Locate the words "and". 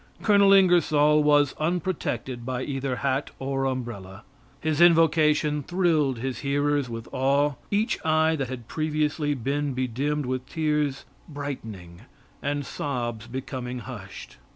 12.41-12.65